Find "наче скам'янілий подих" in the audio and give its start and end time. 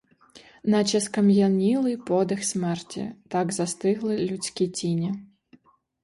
0.63-2.45